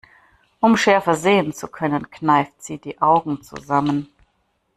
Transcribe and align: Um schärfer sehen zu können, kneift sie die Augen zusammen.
Um 0.59 0.77
schärfer 0.77 1.13
sehen 1.13 1.53
zu 1.53 1.67
können, 1.67 2.09
kneift 2.09 2.63
sie 2.63 2.79
die 2.79 3.03
Augen 3.03 3.43
zusammen. 3.43 4.09